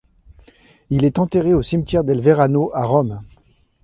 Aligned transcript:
Il 0.89 1.05
est 1.05 1.19
enterré 1.19 1.53
au 1.53 1.61
cimetière 1.61 2.03
del 2.03 2.21
Verano 2.21 2.71
à 2.73 2.85
Rome. 2.85 3.19